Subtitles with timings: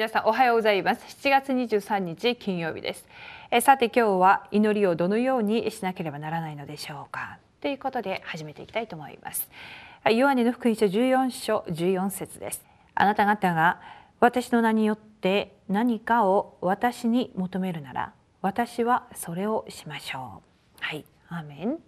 [0.00, 1.02] 皆さんおはようございます。
[1.22, 3.06] 7月23日金曜日です。
[3.50, 7.36] えさて今日は祈りをどのようにしなければならないのでしょうか。
[7.60, 9.50] ということで始めていきたいと思います。
[10.10, 12.64] ヨハネの福音書14章14節です。
[12.94, 13.82] あなた方が
[14.20, 20.40] 私の名によって何かを私に求めるなら私はそれをしましょ
[20.78, 20.82] う。
[20.82, 21.04] はい。
[21.28, 21.78] アーメン。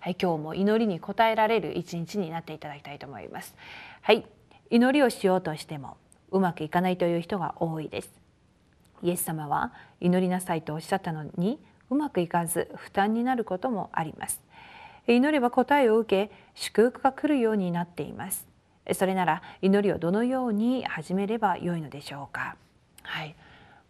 [0.00, 3.54] はい今日も祈りに応えられる一日になっていただきたいと思います。
[4.00, 4.24] はい。
[4.70, 5.98] 祈りをしようとしても
[6.30, 8.10] うまくいかないという人が多いです。
[9.02, 11.58] イエス様は祈りなさいとおっしゃったのに
[11.90, 14.40] うまくいかず負担になることもあります。
[15.06, 18.46] 祈れば答えを受け祝福が来るようになっています。
[18.92, 22.56] それなら祈りをどのように始めればよいのでしょうか。
[23.02, 23.34] はい。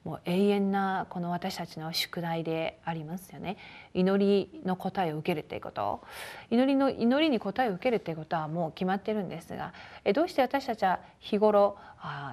[0.05, 3.59] もう永遠なこの私たちの宿題でありますよね。
[3.93, 6.03] 祈りの答えを受けるっていうこと。
[6.51, 9.75] 祈りの祈りに答えを受けるっていうことはもう決まってるんですが
[10.15, 11.77] どうして私たちは日頃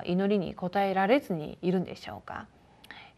[0.06, 2.48] 祈りに答えられずにいるんでしょうか。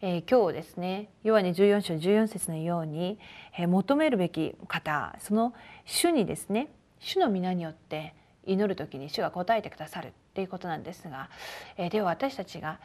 [0.02, 3.18] えー、今日ですねヨハネ14章14節のように、
[3.58, 5.52] えー、求めるべき方その
[5.84, 6.68] 主にですね
[7.00, 8.14] 主の皆によって
[8.46, 11.28] 祈る時に主が答えてくださるっていうことなんですが、
[11.76, 12.78] えー、では私たちが、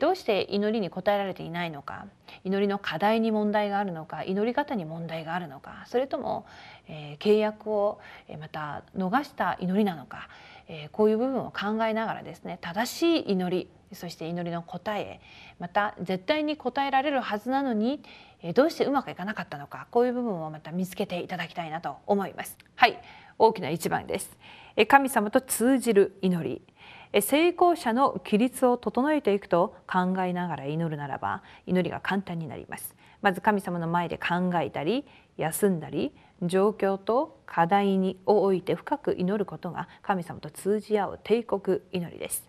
[0.00, 2.06] どうして祈りに応えられていないのか？
[2.42, 4.24] 祈りの課題に問題があるのか？
[4.24, 5.84] 祈り方に問題があるのか？
[5.86, 6.44] それとも、
[6.88, 8.00] え契約を
[8.40, 10.28] また逃した祈りなのか、
[10.68, 15.20] えこういう部分を考えながらですね正しい祈りそして祈りの答え
[15.60, 18.02] また絶対に答えられるはずなのに
[18.54, 19.86] どうしてうまくいかなかったのか？
[19.92, 22.58] こういう部分をまた見つけていただきたいなと思います。
[22.74, 23.00] はい。
[23.38, 24.36] 大きな一番です。
[24.88, 26.62] 神様と通じる祈り。
[27.20, 32.94] 成功者の規律を整えていくと考えながら祈るならば祈りが簡単になります。
[33.22, 35.04] まず神様の前で考えたり
[35.36, 36.12] 休んだり
[36.42, 42.48] 状況と課題にを置いて深く祈ることが神様と通じ合う帝国祈りです。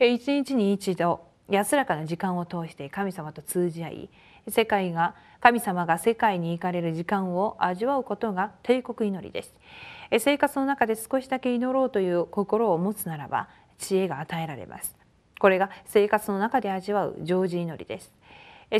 [0.00, 4.10] 一日に一度安らかな時間を通して神様と通じ合い
[4.48, 9.54] 世界が神様が世界に行かれる時間を味わうことが帝国祈りです。
[10.18, 13.48] 生活の中で少しだけ祈ろうという心を持つならば
[13.82, 14.96] 知恵が与えられます。
[15.38, 18.12] これが生活の中で味わう常時祈りです。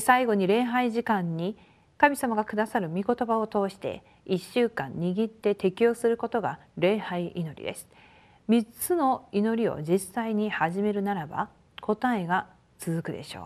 [0.00, 1.58] 最後に礼拝時間に
[1.98, 7.88] 神様がくださる御言葉を通して1週間握って適用することが礼拝祈りです。
[8.48, 11.48] 3つの祈りを実際に始めるならば
[11.80, 12.46] 答えが
[12.78, 13.44] 続くでしょう。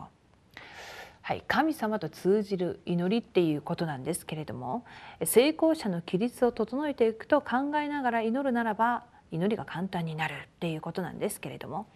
[1.23, 4.85] はい、神様と通じる祈りっていうことなんですけれども
[5.25, 11.87] 成功者の規律を整えていくと考えながら祈るならば祈りが簡単になるっていうことなんですけれども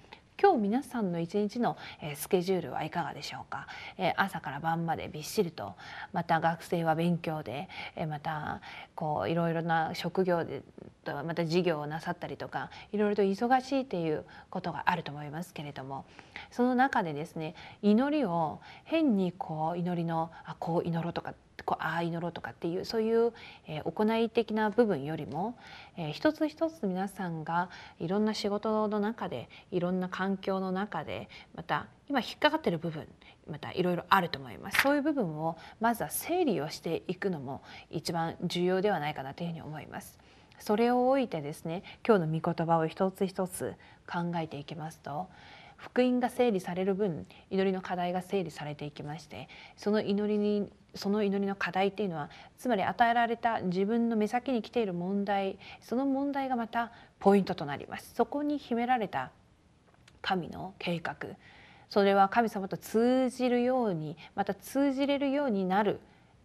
[0.42, 1.76] 今日皆さんの一日の
[2.14, 3.66] スケジュールはいかがでしょうか？
[4.16, 5.74] 朝から晩までびっしりと
[6.14, 7.68] また学生は勉強で
[8.08, 8.62] また
[8.94, 10.62] こういろいろな職業で
[11.04, 16.06] また事業をなさったりとかいろいろと忙しいっていうことがあると思いますけれども
[16.50, 21.34] その中でですね祈りを変にこう祈りのあこう祈ろうとか
[21.64, 23.32] こうああ祈ろうとかっていうそういう、
[23.66, 25.56] え、行い的な部分よりも、
[25.96, 33.06] え、一つ一つ皆さんがいろんな仕事の中でいろんな環境の中でまた今引っかかってる部分
[33.48, 40.18] またいろいろあると思いますそういう部分をまずは整理をしていくのも一番重要ではないかなというふうに思います。
[40.60, 43.74] それを置いてですね今日の御言葉を一つ一つ
[44.06, 45.28] 考えていきますと
[45.80, 58.14] 福音が整理される分祈りの課題が整理されていきましてその祈りにその祈りの課題っていうのはつまり与えられた自分の目先に来ている問題その問題がまたポイントとなります。
[58.14, 59.30] そこに秘められた
[60.22, 61.16] 神の計画。
[61.90, 66.00] それは神様と通じるようにまた通じれるようになる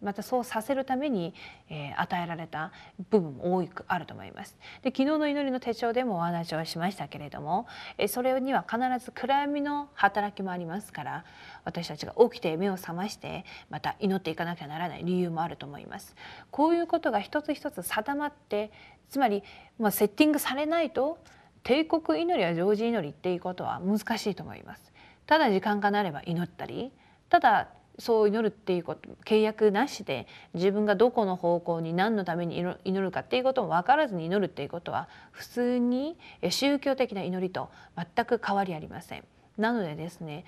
[0.06, 1.34] またそうさせるために、
[1.68, 2.70] えー、与えられた
[3.10, 4.56] 部分も多くあると思います。
[4.82, 7.66] で昨日の祈りの手帳でもお話をしましたけれども、
[7.98, 11.24] えー、それには必ず暗闇の働きもありますから
[11.64, 16.14] 私たちが起きて目を覚ましてまた祈っていかなきゃならない理由もあると思います。
[16.52, 18.70] こういうことが一つ一つ定まって
[19.10, 19.42] つまり、
[19.80, 21.18] まあ、セッティングされないと
[21.64, 24.92] 帝国祈りや常時祈りっていうことは難しいと思います。
[25.26, 26.92] ただ時間がなれば祈ったり
[27.28, 36.18] ただそう祈るっていうこと契約なしで自分がどこの方向に何のために祈るかっていうことも分からずに祈るっていうことは普通に
[36.50, 39.24] 宗教的な祈りと全く変わりありません。
[39.56, 40.44] なのでですね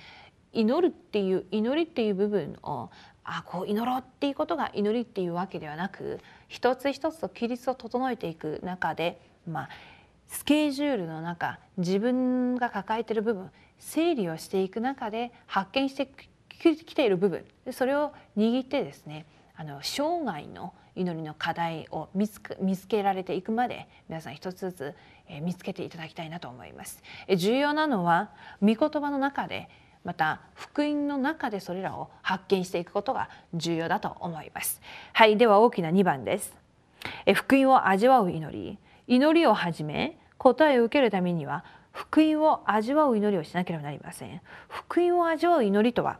[0.53, 2.91] 祈るっていう祈りっていう部分を
[3.25, 9.69] あこう祈ろうっていうことが祈りっていうわけではなく一つ一つと規律を整えていく中でまあ
[10.27, 16.09] スケジュールの中自分が抱えている部分整理をしていく中で発見して
[16.58, 19.26] きている部分それを握ってですね
[19.56, 24.94] あの生涯の祈りの課題を見つ見つけられていくまで皆さん一つずつ
[25.43, 27.02] 見つけていただきたいなと思います。
[27.37, 29.69] 重要なのは御言葉の中で
[30.05, 34.81] また福音の中でそれらを発見していくことが重要だと思います
[35.12, 36.56] はいでは大きな2番です
[37.34, 46.19] 福音を味わう祈り祈りをはじめ答えを受けるためには福音を味わう祈りをしなければなりません福音を味わう祈りとは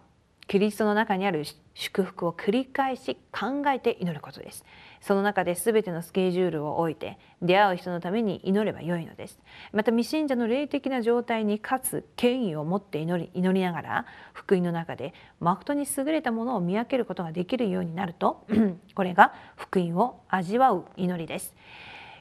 [0.49, 4.65] キリストの中にある祝福を繰り返し考えて祈ることです。
[5.03, 9.39] その中で全てのスケジュールを置いて出会う人のために祈ればよいのです。
[9.73, 18.47] また未信者の霊的な状態にかつ権威を持って祈り祈りながら福音の中で誠に優れたものを見分けることができるようになると
[18.97, 21.55] これが福音を味わう祈りです、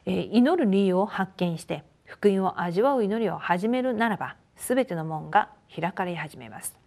[0.06, 6.87] えー、祈る理由を発見して福音を味わう祈りを始めるならば全ての門が開かれ始めます。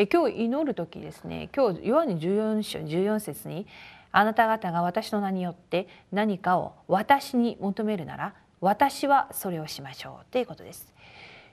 [0.00, 3.66] え今日祈る時ですね今日ヨハネ14章14節に
[4.12, 10.94] あなた方が私の名によって何かを私に求めるなら私はそれをしましょうということです。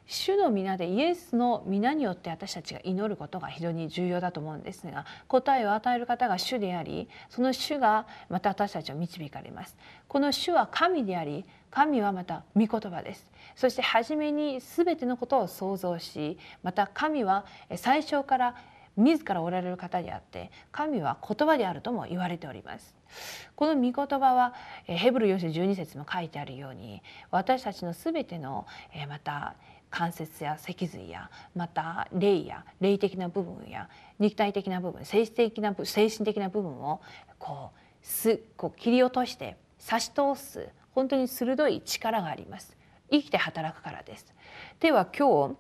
[0.07, 9.75] 主の皆でイエスの皆によって私たちが祈ることが非常に重要だと思うんですが答えを与える方が主でありその主がまた私たちを導かれます
[10.07, 11.43] この主は神であり
[11.75, 13.29] 神はまた御言葉です。
[13.53, 17.45] そして初めに全てのことを創造しまた神は
[17.75, 18.55] 最初から
[18.95, 22.95] 自らおられる方であって神は言葉であるとも言われております。
[23.57, 24.53] この御言葉は
[24.85, 28.65] ヘブル4章12節も書いてあるように私たちの全ての
[29.09, 29.55] また
[29.89, 37.01] 関節や脊髄やまた霊や霊的な部分や肉体的な部分精神的な精神的な部分を
[37.37, 42.75] こうすこう切り落として差し通す本当に鋭い力があります
[43.11, 44.25] 生きて働くからです
[44.79, 45.55] では今日、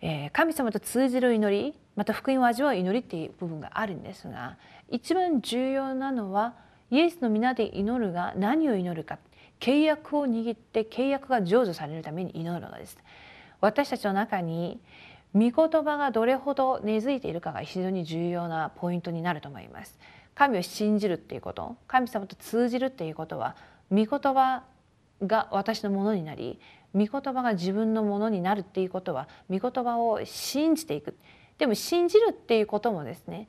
[0.00, 4.56] えー、神様と通じる祈りまた福音を味わう祈りっていう部分があるんですが
[4.88, 6.54] 一番重要なのは
[6.90, 9.18] イエスの皆で祈るが何を祈るか
[9.60, 12.96] 契約を握って契約が成就されるために祈るのです。
[13.60, 14.80] 私たちの中に
[15.34, 15.52] 御言
[15.84, 19.98] 葉がどれほど根付いているかが非常に重要なポイントになると思います。
[20.34, 23.56] 神を信じるっていうこと神様と通じるっていうことは
[23.90, 24.64] 御言葉
[25.22, 26.60] が私のものになり
[26.94, 31.16] 御言葉が自分のものになるっていうことは御言葉を信じていく
[31.58, 33.48] でも信じるっていうこともですね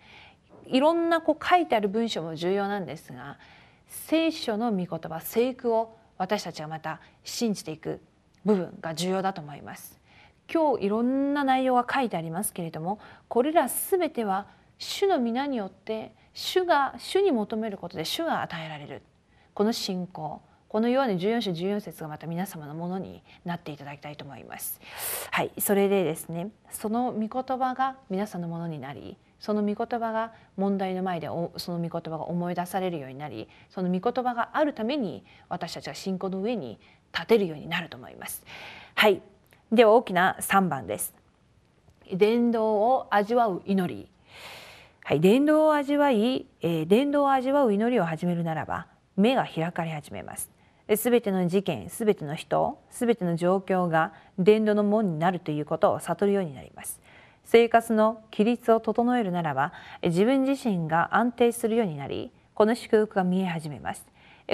[0.66, 3.38] いろんなこう書いてある文章も重要なんですが
[3.88, 8.02] 聖書の御言葉聖句を私たちがまた信じていく
[8.46, 10.00] 部分が重要だと思います。
[10.52, 14.48] 今日いろんな内容が書いてありますけれどもこれら全ては
[14.80, 19.04] 主の皆によって主が主に求めることで主が与えられる
[19.60, 24.80] この信仰このように14章14節がまた皆様のものになっていただきたいと思います。
[25.32, 31.28] はい、それでですねその御言葉が皆さんのものになりその御言葉が問題の前で
[31.58, 36.80] その御言葉が思い出されるようになりその御言葉があるために私たちは信仰の上に
[37.14, 38.46] 立てるようになると思います。
[38.96, 39.22] はい
[39.74, 41.14] では大きな3番です。
[42.14, 44.10] 伝道を味わう祈り。
[45.04, 48.88] はい、伝道を味わい、えー、伝道を味わう祈りを始めるならば
[49.20, 50.50] 目が開かれ始めます。
[50.96, 57.02] すべての事件、すべての人、すべての状況が伝道の門になるということを悟るようになります。
[57.44, 64.06] 生活の規律を整えるならば自分自身が安定するようになりこの祝福が見え始めます。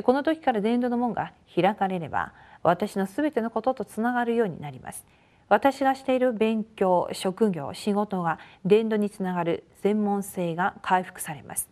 [0.04, 5.06] この時から伝道の門が開かれれば私のすべてのこととつながるようになります。
[5.48, 11.70] 私がしている勉強、職業、仕事が伝道につながる専門性が回復されます。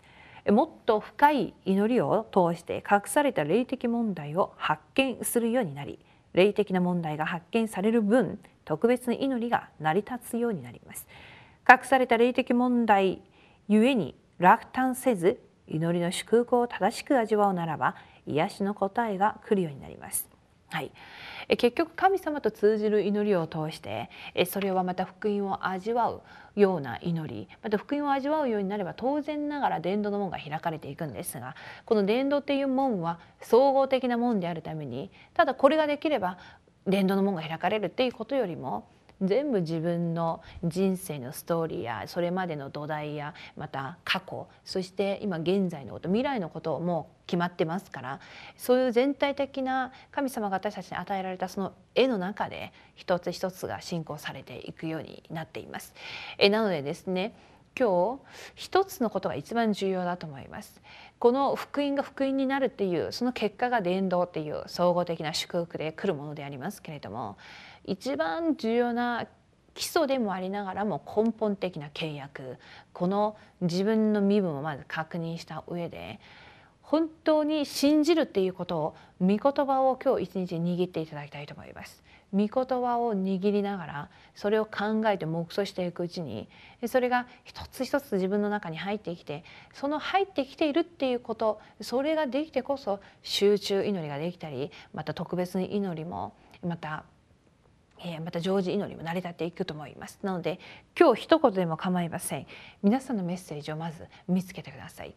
[0.52, 6.00] もっと深い祈りを通して隠された霊的問題を発見するようになり
[6.34, 11.08] 霊的な問題が発見される分特別な祈りが成り立つようになります。
[11.70, 13.22] 隠された霊的問題
[13.70, 17.96] ゆえに落胆せず祈りの祝福を正しく味わうならば
[18.26, 20.33] 癒しの答えが来るようになります。
[20.74, 20.92] はい、
[21.50, 24.10] 結局神様と通じる祈りを通して
[24.48, 26.24] それはまた福音を味わう
[26.56, 27.48] ような祈り。
[27.62, 36.40] また福音を味わうようになれば当然ながら伝道の門が開かれていくんですがこの伝道っていう門は総合的な門であるためにただこれができれば
[36.88, 38.88] 伝道の門が開かれるっていうことよりも
[39.24, 48.20] 全部自分の人生のストーリーやそれまでの土台やまた過去そして今現在のこと未来のことも決まってますから
[48.58, 55.94] そういう全体的な神様が私たちに与えられたその絵の中で一つ一つが進行されていくようになっています。
[56.38, 57.34] えなのでですね
[57.78, 58.22] 今日
[58.56, 60.82] 一つのことが一番重要だと思います。
[61.18, 67.38] この福音が福音になるっていうその結果が伝道っていう総合的な祝福で来るものでありますけれども
[67.86, 69.28] 一番重要な
[69.74, 72.58] 基礎でもありながらも根本的な契約
[72.94, 76.20] この自分の身分をまず確認した上で
[76.82, 82.04] 本当に信じるっていうことを御言葉を今日一日握っていただきたいと思います。
[82.34, 86.50] 御言葉を握りながらそれを考えて黙想していくうちに
[86.88, 96.34] それが一つ一つ自分の中に入ってきてその入ってきているっていうことそれができてこそ集中祈りができたりまた特別に祈りも
[96.66, 97.04] また
[98.24, 100.20] また常時祈りも成り立っていくと思います。
[100.24, 100.60] なので
[101.00, 102.48] 今日一言でも構いません。
[102.82, 105.16] 皆さんのメッセージをまず見つけてください。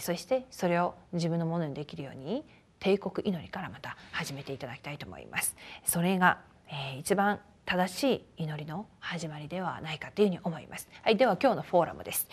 [0.00, 2.44] そしてそれを自分のものにできるように
[2.78, 5.56] 帝国祈りからまた始めていただきたいと思います。
[5.84, 8.02] それが、えー、一番正し
[8.38, 10.88] い祈りの始まりではないかというふうに思います。
[11.02, 12.28] はいでは今日のフォーラムです。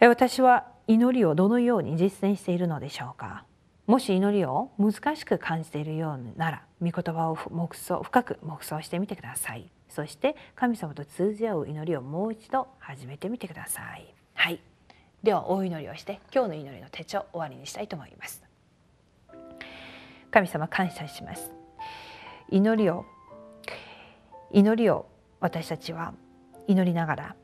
[0.00, 3.44] 私は祈りをどのように実践しているのでしょうか？
[3.88, 9.70] もし祈りを難しく感じているようなら御言葉を黙想深く黙想してみてください。
[9.88, 14.14] そして神様と通じ合う祈りをもう一度始めてみてください。
[14.34, 14.60] はい。
[15.22, 18.44] ではお祈りをして今日の祈りの手帳終わりにしたいと思います。
[20.30, 21.50] 神様感謝します。
[22.50, 23.06] 祈りを
[24.52, 25.06] 祈りを
[25.40, 26.12] 私たちは
[26.66, 27.36] 祈りながら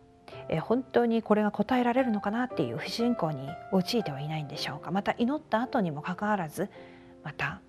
[0.49, 6.69] え本当にこれが答えられるのかなっていう不信仰に陥ってはいないんでしょうかまた祈った後にもかかわらず
[7.23, 7.61] また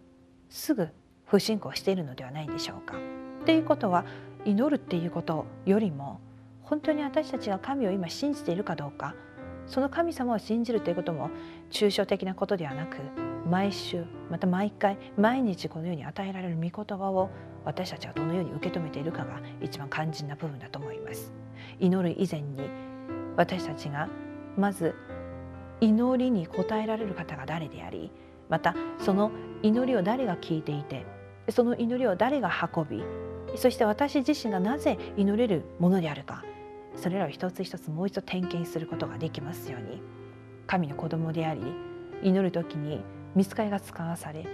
[0.50, 0.89] すぐ
[1.25, 2.98] 不信仰しているのではないでしょうか。
[3.41, 4.05] っていうことは
[4.44, 6.20] 祈るっていうことよりも
[6.63, 9.15] 本当に私たちが神を今信じているかどうか
[9.67, 11.29] その神様を信じるということも
[11.72, 12.98] 抽象的なことではなく
[13.50, 17.29] 毎週また毎回毎日このように与えられる御言葉を
[17.63, 21.44] 私たちはどのように受け止めているかが一番肝心な部分だと思います。
[21.79, 22.70] 祈る以前に
[23.38, 24.10] 私たちが
[24.58, 24.96] まず
[25.82, 28.12] 祈りに応えられる方が誰であり
[28.50, 31.05] またその祈りを誰が聞いていて
[31.50, 33.03] その祈りを誰が運び
[33.58, 36.44] そして私自身がなぜ祈れるものであるか
[36.96, 40.01] それらを一つ一つもう一度点検することができますように
[40.67, 41.62] 神の子供であり
[42.24, 43.03] 祈る時に
[43.36, 44.46] 見つかりが使わされ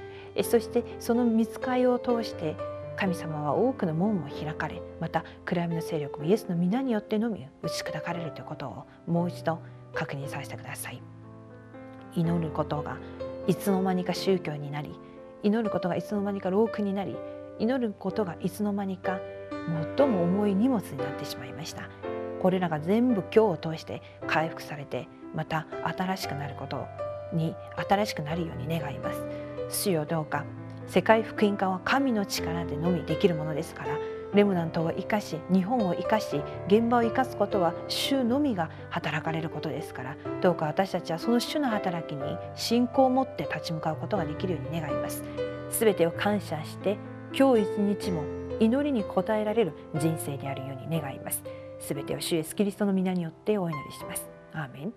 [0.44, 2.56] そしてその見つかりを通して
[3.01, 9.60] 神様は多くの門を開かれまた暗闇の勢力もイエスの皆によってのみ打ち砕かれるということをもう一度
[9.96, 11.01] 確認させてください。
[12.15, 13.00] 祈ることが
[13.48, 14.91] いつの間にか宗教になり
[15.41, 17.17] 祈ることがいつの間にか老苦になり
[17.58, 19.20] 祈ることがいつの間にか
[19.98, 21.89] 最も重い荷物になってしまいました。
[22.39, 25.65] これらが全部今日を通して回復されてまた
[25.98, 26.86] 新しくなること
[27.34, 27.55] に
[27.89, 29.25] 新しくなるように願います。
[29.70, 30.46] 主よどうか
[30.91, 33.98] 世界福音化は神の力でのみできるものですから
[34.33, 45.24] レムナントを生かし日本を生かし現場を生かすことは主のみが働かれることですからどうか私たちはその主の働きに信仰を持って立ち向かうことができるように願います。
[45.69, 46.98] すべてを感謝して
[47.33, 48.24] 今日一日も
[48.60, 51.41] 祈りに応えられる人生であるように願います。
[51.79, 54.29] すべてを主イエスキリストの皆によってお祈りします。
[54.51, 54.93] アーメン。